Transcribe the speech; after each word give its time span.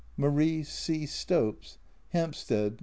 MARIE 0.17 0.63
C. 0.63 1.05
STOPES. 1.05 1.77
HAMPSTEAD. 2.09 2.79